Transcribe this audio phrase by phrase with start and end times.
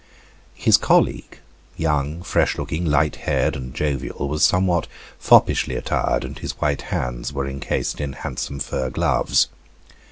[0.55, 1.37] His colleague
[1.77, 4.87] young, fresh looking, light haired, and jovial was somewhat
[5.19, 9.47] foppishly attired; and his white hands were encased in handsome fur gloves.